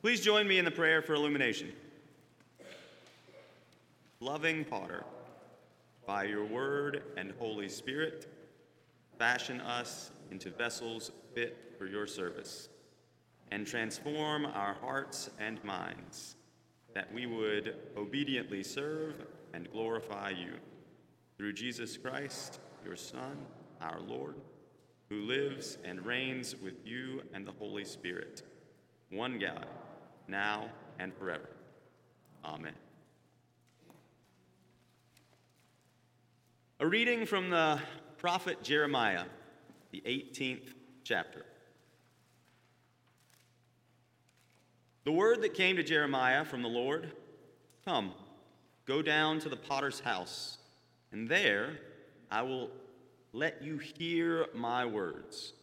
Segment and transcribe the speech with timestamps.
[0.00, 1.72] Please join me in the prayer for illumination.
[4.20, 5.02] Loving Potter,
[6.06, 8.32] by your word and Holy Spirit,
[9.18, 12.68] fashion us into vessels fit for your service,
[13.50, 16.36] and transform our hearts and minds,
[16.94, 20.52] that we would obediently serve and glorify you.
[21.36, 23.36] Through Jesus Christ, your Son,
[23.80, 24.36] our Lord,
[25.08, 28.44] who lives and reigns with you and the Holy Spirit,
[29.10, 29.66] one God,
[30.28, 30.66] now
[30.98, 31.48] and forever.
[32.44, 32.74] Amen.
[36.80, 37.80] A reading from the
[38.18, 39.24] prophet Jeremiah,
[39.90, 41.44] the 18th chapter.
[45.04, 47.12] The word that came to Jeremiah from the Lord
[47.88, 48.12] Come,
[48.84, 50.58] go down to the potter's house,
[51.10, 51.78] and there
[52.30, 52.68] I will
[53.32, 55.54] let you hear my words.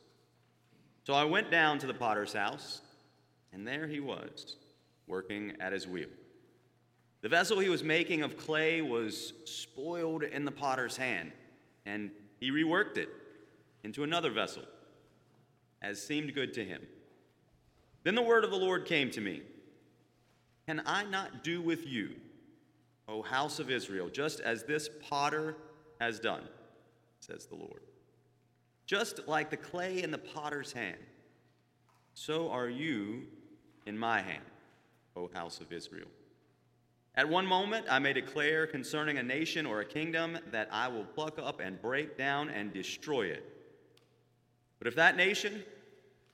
[1.03, 2.81] So I went down to the potter's house,
[3.53, 4.55] and there he was,
[5.07, 6.09] working at his wheel.
[7.21, 11.31] The vessel he was making of clay was spoiled in the potter's hand,
[11.85, 13.09] and he reworked it
[13.83, 14.63] into another vessel,
[15.81, 16.81] as seemed good to him.
[18.03, 19.41] Then the word of the Lord came to me
[20.67, 22.11] Can I not do with you,
[23.07, 25.57] O house of Israel, just as this potter
[25.99, 26.43] has done?
[27.19, 27.81] says the Lord.
[28.85, 30.97] Just like the clay in the potter's hand,
[32.13, 33.23] so are you
[33.85, 34.43] in my hand,
[35.15, 36.07] O house of Israel.
[37.15, 41.05] At one moment, I may declare concerning a nation or a kingdom that I will
[41.05, 43.43] pluck up and break down and destroy it.
[44.79, 45.63] But if that nation,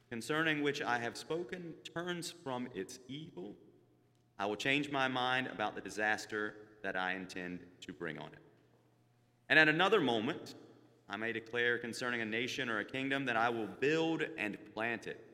[0.09, 3.55] concerning which I have spoken, turns from its evil,
[4.39, 8.39] I will change my mind about the disaster that I intend to bring on it.
[9.49, 10.55] And at another moment,
[11.07, 15.05] I may declare concerning a nation or a kingdom that I will build and plant
[15.05, 15.30] it.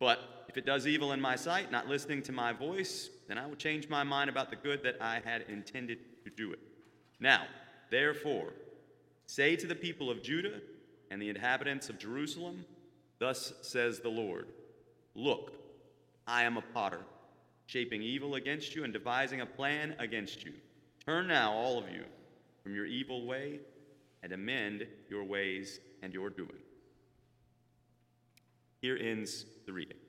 [0.00, 3.46] But if it does evil in my sight, not listening to my voice, then I
[3.46, 6.58] will change my mind about the good that I had intended to do it.
[7.20, 7.44] Now,
[7.90, 8.52] therefore,
[9.26, 10.60] say to the people of Judah
[11.12, 12.64] and the inhabitants of Jerusalem,
[13.20, 14.48] Thus says the Lord
[15.14, 15.52] Look,
[16.26, 17.02] I am a potter,
[17.66, 20.54] shaping evil against you and devising a plan against you.
[21.04, 22.04] Turn now, all of you,
[22.62, 23.60] from your evil way
[24.22, 26.50] and amend your ways and your doing.
[28.80, 29.99] Here ends the reading.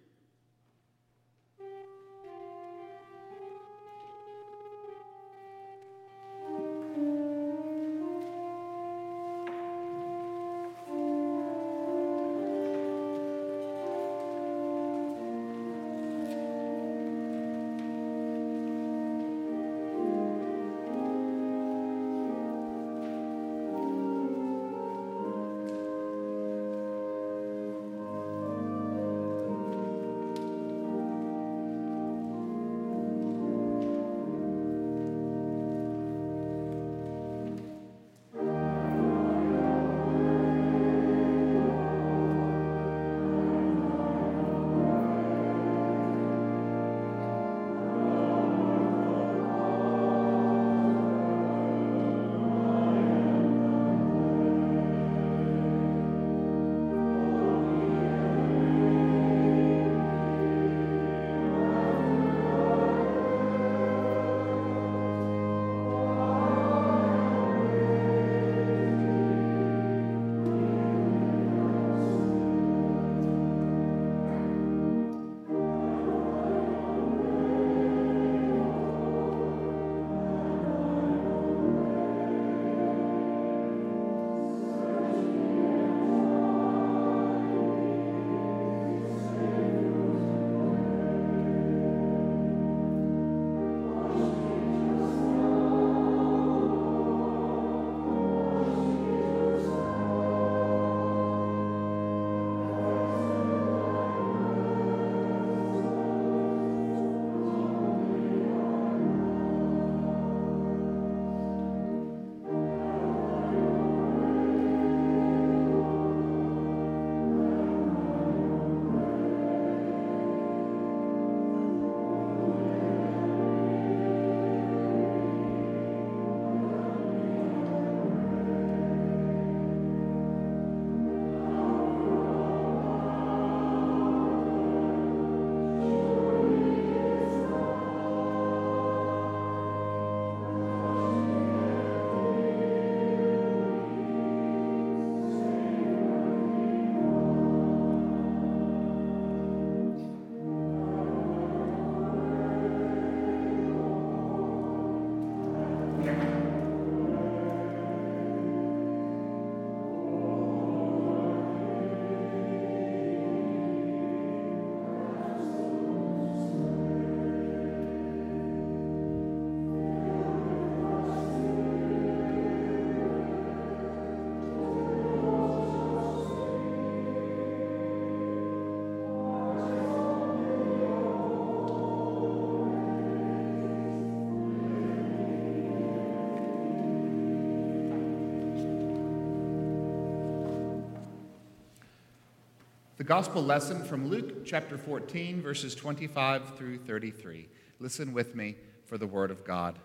[193.12, 197.50] Gospel lesson from Luke chapter 14, verses 25 through 33.
[197.78, 198.56] Listen with me
[198.86, 199.78] for the word of God.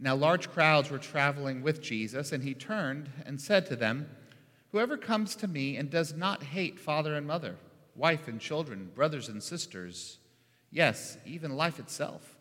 [0.00, 4.10] Now, large crowds were traveling with Jesus, and he turned and said to them,
[4.72, 7.54] Whoever comes to me and does not hate father and mother,
[7.94, 10.18] wife and children, brothers and sisters,
[10.72, 12.36] yes, even life itself,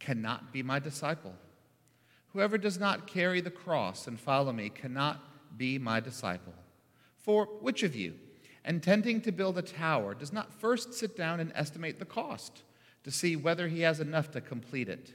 [0.00, 1.34] cannot be my disciple.
[2.32, 5.20] Whoever does not carry the cross and follow me cannot
[5.56, 6.54] be my disciple.
[7.16, 8.14] For which of you,
[8.64, 12.62] intending to build a tower, does not first sit down and estimate the cost
[13.04, 15.14] to see whether he has enough to complete it?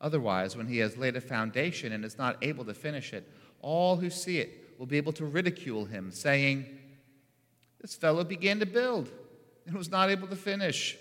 [0.00, 3.30] Otherwise, when he has laid a foundation and is not able to finish it,
[3.60, 6.66] all who see it will be able to ridicule him, saying,
[7.80, 9.10] This fellow began to build
[9.66, 10.96] and was not able to finish.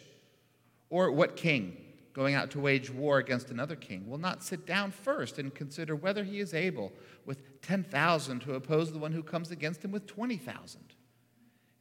[0.89, 1.77] Or what king,
[2.13, 5.95] going out to wage war against another king, will not sit down first and consider
[5.95, 6.93] whether he is able
[7.25, 10.94] with 10,000 to oppose the one who comes against him with 20,000?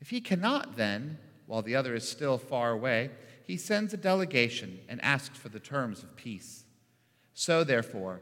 [0.04, 1.16] If he cannot, then,
[1.46, 3.08] while the other is still far away,
[3.46, 6.64] he sends a delegation and asks for the terms of peace.
[7.32, 8.20] So, therefore,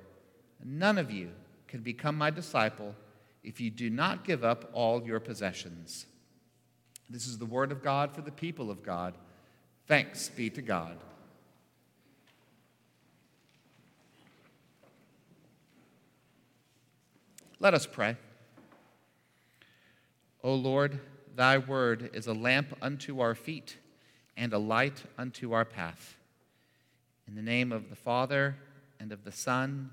[0.64, 1.30] none of you
[1.66, 2.94] can become my disciple
[3.42, 6.06] if you do not give up all your possessions.
[7.10, 9.14] This is the word of God for the people of God.
[9.88, 10.98] Thanks be to God.
[17.58, 18.16] Let us pray.
[20.44, 21.00] O Lord,
[21.36, 23.76] thy word is a lamp unto our feet
[24.36, 26.16] and a light unto our path.
[27.26, 28.56] In the name of the Father,
[29.02, 29.90] and of the Son,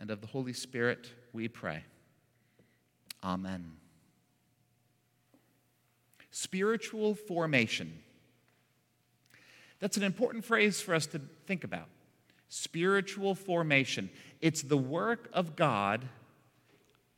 [0.00, 1.84] and of the Holy Spirit, we pray.
[3.22, 3.72] Amen.
[6.30, 7.92] Spiritual formation.
[9.80, 11.88] That's an important phrase for us to think about.
[12.48, 14.10] Spiritual formation.
[14.40, 16.04] It's the work of God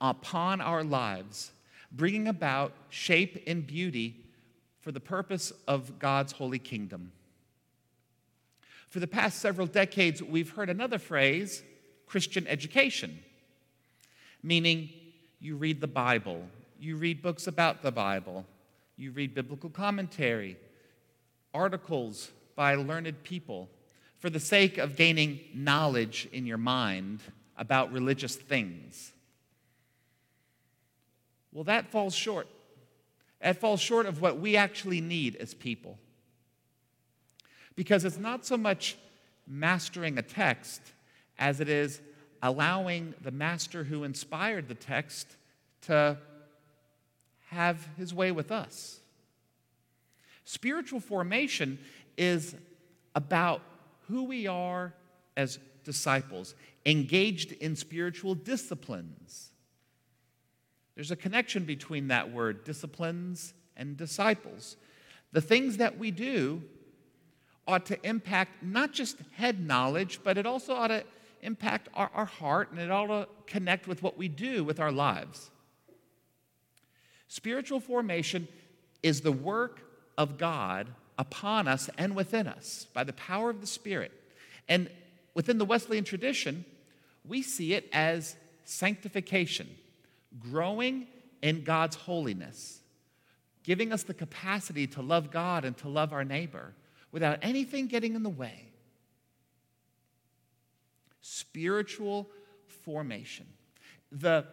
[0.00, 1.52] upon our lives,
[1.92, 4.16] bringing about shape and beauty
[4.80, 7.12] for the purpose of God's holy kingdom.
[8.88, 11.62] For the past several decades, we've heard another phrase
[12.06, 13.20] Christian education,
[14.42, 14.90] meaning
[15.38, 16.42] you read the Bible,
[16.80, 18.44] you read books about the Bible,
[18.96, 20.56] you read biblical commentary,
[21.54, 23.68] articles by learned people
[24.18, 27.20] for the sake of gaining knowledge in your mind
[27.56, 29.12] about religious things.
[31.52, 32.46] Well, that falls short.
[33.40, 35.98] That falls short of what we actually need as people.
[37.74, 38.96] Because it's not so much
[39.46, 40.80] mastering a text
[41.38, 42.00] as it is
[42.42, 45.26] allowing the master who inspired the text
[45.82, 46.18] to
[47.48, 49.00] have his way with us.
[50.44, 51.78] Spiritual formation
[52.16, 52.54] is
[53.14, 53.62] about
[54.08, 54.92] who we are
[55.36, 56.54] as disciples,
[56.86, 59.50] engaged in spiritual disciplines.
[61.00, 64.76] There's a connection between that word, disciplines, and disciples.
[65.32, 66.62] The things that we do
[67.66, 71.04] ought to impact not just head knowledge, but it also ought to
[71.40, 74.92] impact our, our heart and it ought to connect with what we do with our
[74.92, 75.50] lives.
[77.28, 78.46] Spiritual formation
[79.02, 79.80] is the work
[80.18, 84.12] of God upon us and within us by the power of the Spirit.
[84.68, 84.90] And
[85.32, 86.66] within the Wesleyan tradition,
[87.26, 89.66] we see it as sanctification,
[90.38, 91.06] growing
[91.42, 92.80] in God's holiness,
[93.62, 96.74] giving us the capacity to love God and to love our neighbor
[97.12, 98.70] without anything getting in the way
[101.22, 102.28] spiritual
[102.66, 103.46] formation.
[104.10, 104.46] The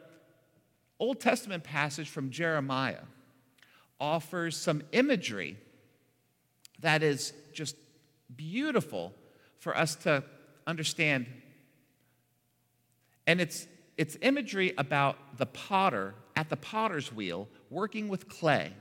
[1.00, 3.04] Old Testament passage from Jeremiah
[4.00, 5.58] offers some imagery
[6.80, 7.76] that is just
[8.36, 9.14] beautiful
[9.60, 10.24] for us to
[10.68, 11.26] understand.
[13.26, 13.68] And it's,
[13.98, 18.72] it's imagery about the potter at the potter's wheel working with clay.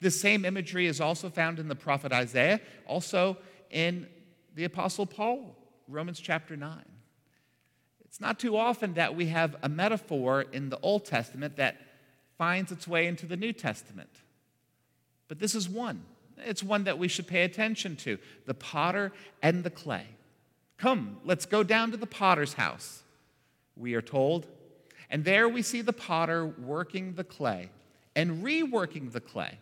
[0.00, 3.36] This same imagery is also found in the prophet Isaiah, also
[3.70, 4.06] in
[4.54, 5.54] the apostle Paul.
[5.88, 6.84] Romans chapter 9.
[8.04, 11.76] It's not too often that we have a metaphor in the Old Testament that
[12.36, 14.10] finds its way into the New Testament.
[15.28, 16.04] But this is one.
[16.38, 20.06] It's one that we should pay attention to the potter and the clay.
[20.78, 23.02] Come, let's go down to the potter's house,
[23.78, 24.46] we are told.
[25.10, 27.70] And there we see the potter working the clay
[28.14, 29.58] and reworking the clay,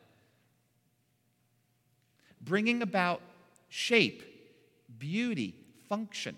[2.40, 3.20] bringing about
[3.68, 4.23] shape,
[4.99, 5.54] beauty,
[5.88, 6.37] function.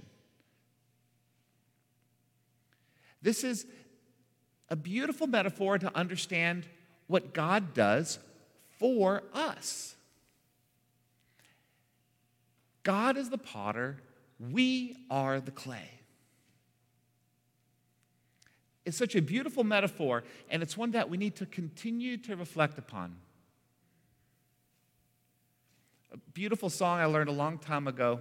[3.22, 3.66] This is
[4.68, 6.66] a beautiful metaphor to understand
[7.06, 8.18] what God does
[8.78, 9.94] for us.
[12.82, 13.98] God is the potter,
[14.38, 15.97] we are the clay.
[18.88, 22.78] Is such a beautiful metaphor, and it's one that we need to continue to reflect
[22.78, 23.14] upon.
[26.12, 28.20] A beautiful song I learned a long time ago,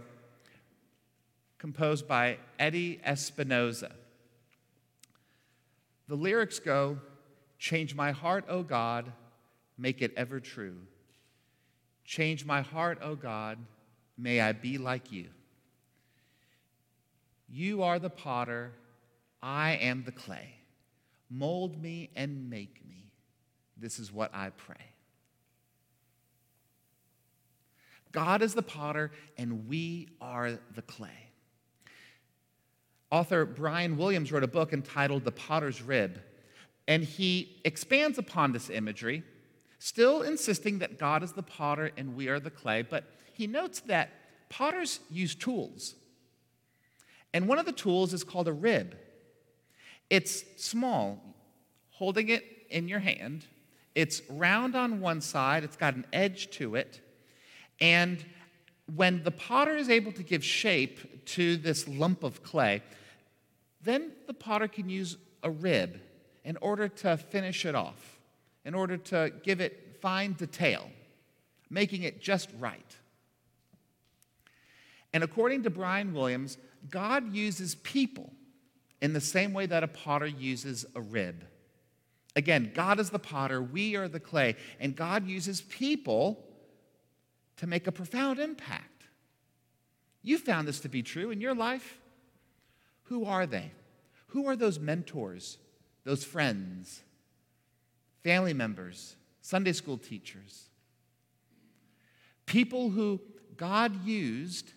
[1.58, 3.92] composed by Eddie Espinosa.
[6.08, 7.00] The lyrics go
[7.60, 9.12] Change my heart, O God,
[9.78, 10.78] make it ever true.
[12.06, 13.58] Change my heart, O God,
[14.16, 15.30] may I be like you.
[17.50, 18.74] You are the potter,
[19.42, 20.57] I am the clay.
[21.30, 23.12] Mold me and make me.
[23.76, 24.76] This is what I pray.
[28.12, 31.30] God is the potter, and we are the clay.
[33.12, 36.20] Author Brian Williams wrote a book entitled The Potter's Rib,
[36.88, 39.24] and he expands upon this imagery,
[39.80, 43.82] still insisting that God is the potter and we are the clay, but he notes
[43.82, 44.10] that
[44.50, 45.96] potters use tools.
[47.34, 48.98] And one of the tools is called a rib.
[50.10, 51.22] It's small,
[51.92, 53.46] holding it in your hand.
[53.96, 57.02] It's round on one side, it's got an edge to it.
[57.80, 58.24] And
[58.96, 62.82] when the potter is able to give shape to this lump of clay,
[63.82, 66.00] then the potter can use a rib
[66.44, 68.20] in order to finish it off,
[68.66, 70.90] in order to give it fine detail,
[71.70, 72.96] making it just right.
[75.14, 76.58] And according to Brian Williams,
[76.90, 78.32] God uses people
[79.02, 81.46] in the same way that a potter uses a rib.
[82.36, 86.44] Again, God is the potter, we are the clay, and God uses people
[87.58, 89.06] to make a profound impact.
[90.22, 92.00] You found this to be true in your life.
[93.04, 93.72] Who are they?
[94.28, 95.58] Who are those mentors,
[96.04, 97.02] those friends,
[98.24, 100.70] family members, Sunday school teachers?
[102.46, 103.22] People who
[103.56, 104.74] God used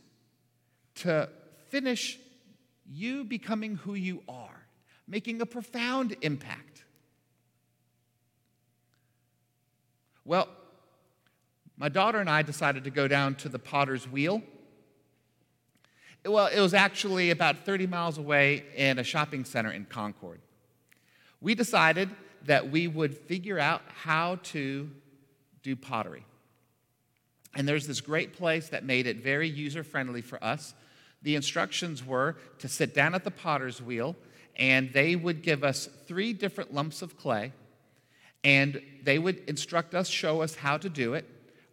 [0.96, 1.28] to
[1.68, 2.18] finish
[2.92, 4.66] you becoming who you are,
[5.06, 6.84] making a profound impact.
[10.24, 10.48] Well,
[11.76, 14.42] my daughter and I decided to go down to the potter's wheel.
[16.26, 20.40] Well, it was actually about 30 miles away in a shopping center in Concord.
[21.40, 22.10] We decided
[22.44, 24.90] that we would figure out how to
[25.62, 26.24] do pottery.
[27.54, 30.74] And there's this great place that made it very user friendly for us.
[31.22, 34.16] The instructions were to sit down at the potter's wheel,
[34.56, 37.52] and they would give us three different lumps of clay,
[38.42, 41.26] and they would instruct us, show us how to do it.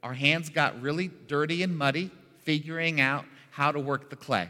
[0.03, 4.49] Our hands got really dirty and muddy figuring out how to work the clay.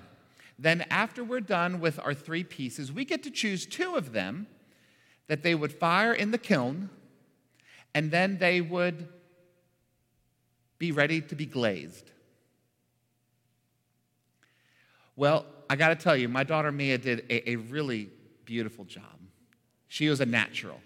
[0.60, 4.48] Then, after we're done with our three pieces, we get to choose two of them
[5.27, 6.89] that they would fire in the kiln,
[7.94, 9.08] and then they would
[10.80, 12.12] be ready to be glazed.
[15.18, 18.12] Well, I got to tell you, my daughter Mia did a, a, really
[18.46, 19.04] beautiful job.
[19.88, 20.80] She was a natural.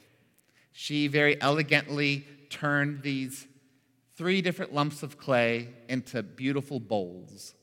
[0.72, 3.46] She very elegantly turned these
[4.16, 7.54] three different lumps of clay into beautiful bowls.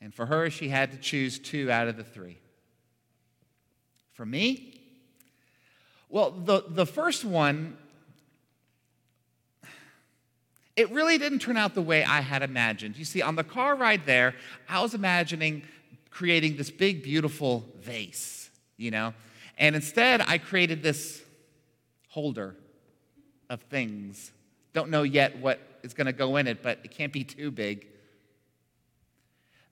[0.00, 2.38] And for her, she had to choose two out of the three.
[4.12, 4.80] For me,
[6.08, 7.76] well, the, the first one,
[10.74, 12.96] it really didn't turn out the way I had imagined.
[12.96, 14.34] You see, on the car ride there,
[14.68, 15.62] I was imagining
[16.10, 19.14] creating this big, beautiful vase, you know?
[19.56, 21.22] And instead, I created this
[22.08, 22.56] holder
[23.48, 24.32] of things.
[24.72, 27.50] Don't know yet what is going to go in it, but it can't be too
[27.50, 27.86] big.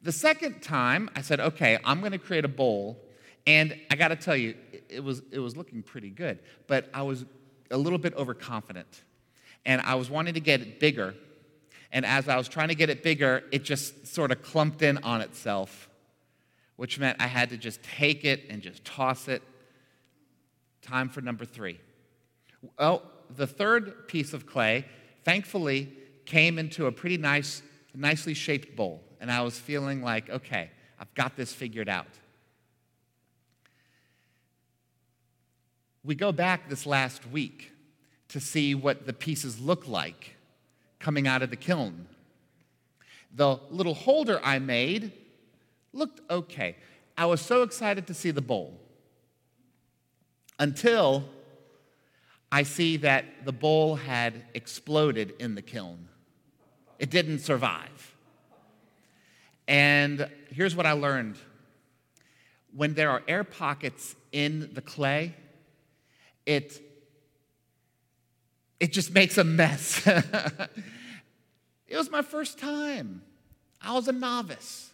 [0.03, 2.99] The second time, I said, okay, I'm going to create a bowl.
[3.47, 4.55] And I got to tell you,
[4.89, 7.25] it was, it was looking pretty good, but I was
[7.71, 9.03] a little bit overconfident.
[9.65, 11.15] And I was wanting to get it bigger.
[11.91, 14.99] And as I was trying to get it bigger, it just sort of clumped in
[14.99, 15.88] on itself
[16.79, 19.43] which meant I had to just take it and just toss it.
[20.81, 21.81] Time for number three.
[22.79, 23.03] Well,
[23.35, 24.85] the third piece of clay,
[25.25, 25.93] thankfully,
[26.25, 27.63] came into a pretty nice,
[27.97, 29.03] nicely shaped bowl.
[29.21, 30.71] And I was feeling like, okay,
[31.01, 32.07] I've got this figured out.
[36.05, 37.73] We go back this last week
[38.29, 40.37] to see what the pieces look like
[41.01, 42.07] coming out of the kiln.
[43.35, 45.11] The little holder I made
[45.99, 46.77] looked okay.
[47.17, 48.79] I was so excited to see the bowl
[50.59, 51.25] until
[52.51, 56.09] I see that the bowl had exploded in the kiln.
[56.99, 58.17] It didn't survive.
[59.67, 61.37] And here's what I learned
[62.75, 65.35] when there are air pockets in the clay,
[66.47, 66.81] it,
[68.81, 70.07] it just makes a mess.
[70.07, 73.23] it was my first time.
[73.83, 74.88] I was a novice.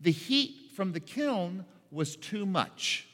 [0.00, 3.06] The heat from the kiln was too much.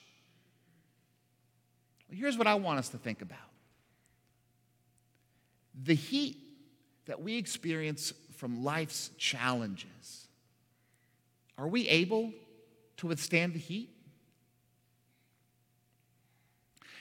[2.10, 3.38] here's what I want us to think about
[5.82, 6.36] the heat
[7.06, 10.28] that we experience from life's challenges,
[11.58, 12.32] are we able
[12.98, 13.90] to withstand the heat?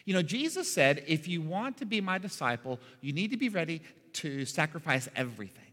[0.06, 3.50] You know, Jesus said, if you want to be my disciple, you need to be
[3.50, 3.82] ready
[4.14, 5.73] to sacrifice everything.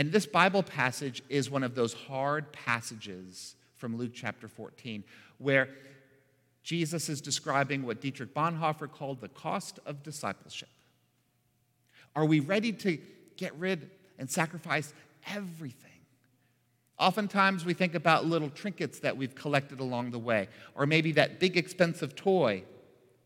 [0.00, 5.04] And this Bible passage is one of those hard passages from Luke chapter 14,
[5.36, 5.68] where
[6.62, 10.70] Jesus is describing what Dietrich Bonhoeffer called the cost of discipleship.
[12.16, 12.96] Are we ready to
[13.36, 14.94] get rid and sacrifice
[15.34, 16.00] everything?
[16.98, 21.38] Oftentimes we think about little trinkets that we've collected along the way, or maybe that
[21.40, 22.64] big expensive toy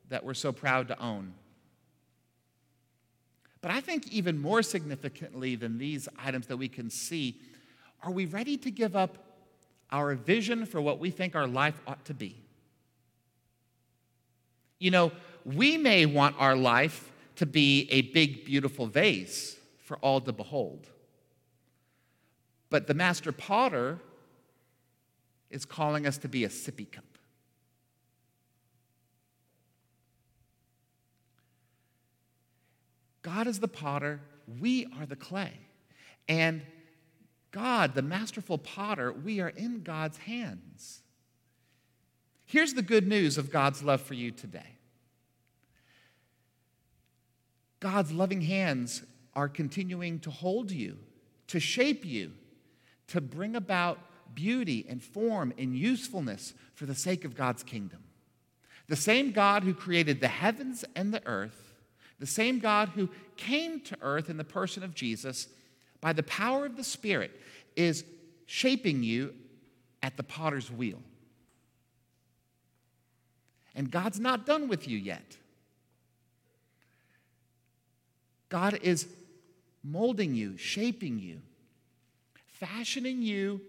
[0.09, 1.35] that we're so proud to own.
[3.65, 7.41] But I think even more significantly than these items that we can see,
[8.03, 9.17] are we ready to give up
[9.91, 12.37] our vision for what we think our life ought to be?
[14.79, 15.13] You know,
[15.47, 20.87] we may want our life to be a big, beautiful vase for all to behold.
[22.69, 23.99] But the master potter
[25.49, 27.14] is calling us to be a sippy cup.
[33.25, 34.21] God is the potter,
[34.61, 35.53] we are the clay.
[36.29, 36.63] And
[37.51, 41.01] God, the masterful potter, we are in God's hands.
[42.45, 44.77] Here's the good news of God's love for you today
[47.81, 49.03] God's loving hands
[49.35, 50.99] are continuing to hold you,
[51.49, 52.33] to shape you,
[53.09, 53.99] to bring about
[54.35, 58.05] beauty and form and usefulness for the sake of God's kingdom.
[58.87, 61.64] The same God who created the heavens and the earth,
[62.25, 65.47] the same God who came to earth in the person of Jesus,
[66.01, 67.39] by the power of the Spirit,
[67.77, 68.03] is
[68.47, 69.35] shaping you
[70.03, 71.03] at the potter's wheel.
[73.75, 75.37] And God's not done with you yet.
[78.49, 79.07] God is
[79.83, 81.43] molding you, shaping you,
[82.47, 83.61] fashioning you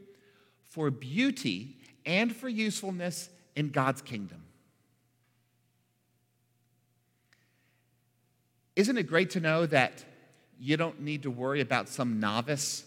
[0.70, 4.44] for beauty and for usefulness in God's kingdom.
[8.76, 10.04] Isn't it great to know that
[10.60, 12.84] you don't need to worry about some novice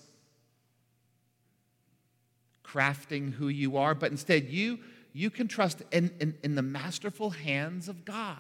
[2.64, 4.78] crafting who you are, but instead you,
[5.14, 8.36] you can trust in, in, in the masterful hands of God?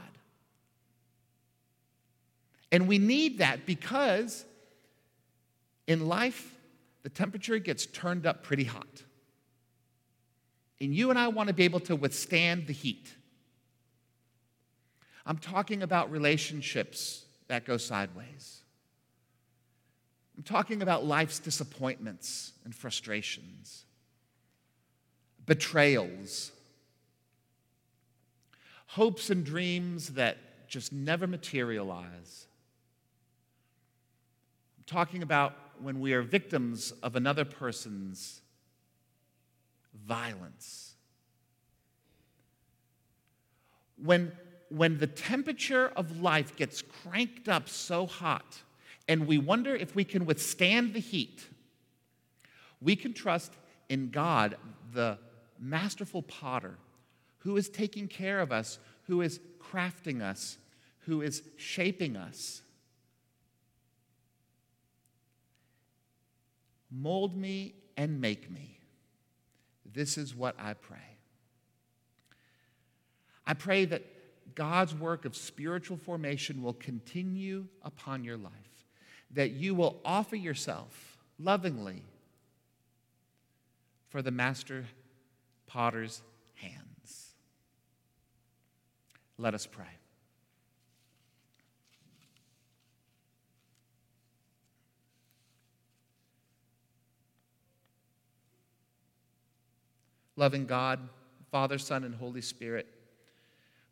[2.70, 4.44] And we need that because
[5.86, 6.54] in life,
[7.02, 9.02] the temperature gets turned up pretty hot.
[10.78, 13.08] And you and I want to be able to withstand the heat.
[15.24, 18.62] I'm talking about relationships that go sideways.
[20.36, 23.84] I'm talking about life's disappointments and frustrations,
[25.46, 26.52] betrayals,
[28.86, 32.46] hopes and dreams that just never materialize.
[34.76, 38.40] I'm talking about when we are victims of another person's
[40.06, 40.94] violence.
[44.02, 44.32] When,
[44.70, 48.62] when the temperature of life gets cranked up so hot
[49.08, 51.48] and we wonder if we can withstand the heat,
[52.80, 53.52] we can trust
[53.88, 54.56] in God,
[54.92, 55.18] the
[55.58, 56.76] masterful potter,
[57.38, 60.58] who is taking care of us, who is crafting us,
[61.06, 62.62] who is shaping us.
[66.90, 68.78] Mold me and make me.
[69.90, 70.98] This is what I pray.
[73.46, 74.04] I pray that
[74.58, 78.50] God's work of spiritual formation will continue upon your life,
[79.30, 82.02] that you will offer yourself lovingly
[84.08, 84.84] for the master
[85.68, 86.22] potter's
[86.56, 87.34] hands.
[89.38, 89.84] Let us pray.
[100.34, 100.98] Loving God,
[101.52, 102.88] Father, Son, and Holy Spirit,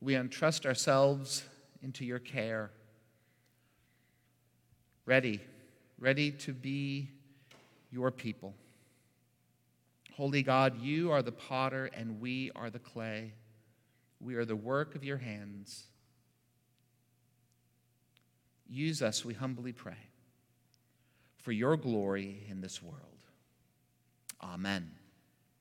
[0.00, 1.44] we entrust ourselves
[1.82, 2.70] into your care,
[5.04, 5.40] ready,
[5.98, 7.08] ready to be
[7.90, 8.54] your people.
[10.14, 13.32] Holy God, you are the potter and we are the clay.
[14.20, 15.84] We are the work of your hands.
[18.68, 19.98] Use us, we humbly pray,
[21.36, 23.02] for your glory in this world.
[24.42, 24.90] Amen.